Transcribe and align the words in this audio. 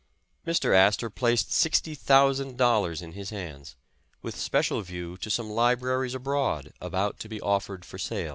Mr. 0.47 0.75
Astor 0.75 1.11
placed 1.11 1.53
sixty 1.53 1.93
thousand 1.93 2.57
dol 2.57 2.81
lars 2.81 3.03
in 3.03 3.11
his 3.11 3.29
hands, 3.29 3.75
with 4.23 4.35
special 4.35 4.81
view 4.81 5.15
to 5.17 5.29
some 5.29 5.47
libraries 5.51 6.15
abroad 6.15 6.73
about 6.81 7.19
to 7.19 7.29
be 7.29 7.39
offered 7.39 7.85
for 7.85 7.99
sale. 7.99 8.29